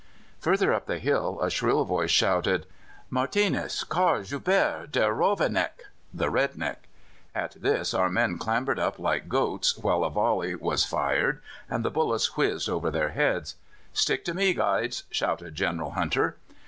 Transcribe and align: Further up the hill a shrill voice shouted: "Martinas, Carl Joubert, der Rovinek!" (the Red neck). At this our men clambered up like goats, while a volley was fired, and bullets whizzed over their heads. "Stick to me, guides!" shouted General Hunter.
Further 0.39 0.73
up 0.73 0.87
the 0.87 0.97
hill 0.97 1.39
a 1.43 1.51
shrill 1.51 1.85
voice 1.85 2.09
shouted: 2.09 2.65
"Martinas, 3.11 3.83
Carl 3.83 4.23
Joubert, 4.23 4.91
der 4.93 5.13
Rovinek!" 5.13 5.89
(the 6.11 6.31
Red 6.31 6.57
neck). 6.57 6.87
At 7.35 7.51
this 7.61 7.93
our 7.93 8.09
men 8.09 8.39
clambered 8.39 8.79
up 8.79 8.97
like 8.97 9.29
goats, 9.29 9.77
while 9.77 10.03
a 10.03 10.09
volley 10.09 10.55
was 10.55 10.85
fired, 10.85 11.39
and 11.69 11.83
bullets 11.93 12.35
whizzed 12.35 12.67
over 12.67 12.89
their 12.89 13.09
heads. 13.09 13.57
"Stick 13.93 14.25
to 14.25 14.33
me, 14.33 14.55
guides!" 14.55 15.03
shouted 15.11 15.53
General 15.53 15.91
Hunter. 15.91 16.35